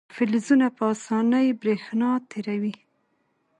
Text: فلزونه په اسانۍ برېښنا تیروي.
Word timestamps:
فلزونه 0.15 0.67
په 0.77 0.83
اسانۍ 0.93 1.47
برېښنا 1.61 2.09
تیروي. 2.29 2.75